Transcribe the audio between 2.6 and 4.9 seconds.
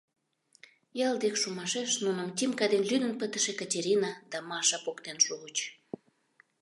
ден лӱдын пытыше Катерина да Маша